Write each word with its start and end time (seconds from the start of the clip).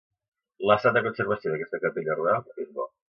L'estat 0.69 0.95
de 0.95 1.03
conservació 1.07 1.53
d'aquesta 1.53 1.81
capella 1.87 2.17
rural 2.21 2.49
és 2.65 2.73
bo. 2.79 2.89